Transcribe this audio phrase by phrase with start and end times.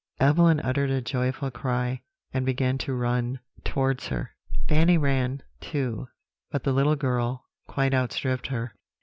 [0.19, 2.01] Evelyn uttered a joyful cry,
[2.33, 4.31] and began to run towards her;
[4.67, 6.07] Fanny ran, too,
[6.49, 8.73] but the little girl quite outstripped her.